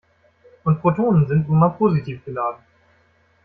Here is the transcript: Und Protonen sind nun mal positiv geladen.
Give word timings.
Und 0.63 0.81
Protonen 0.81 1.27
sind 1.27 1.47
nun 1.47 1.59
mal 1.59 1.69
positiv 1.69 2.25
geladen. 2.25 2.63